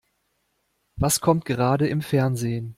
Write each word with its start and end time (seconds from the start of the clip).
Was 0.97 1.21
kommt 1.21 1.45
gerade 1.45 1.87
im 1.87 2.01
Fernsehen? 2.01 2.69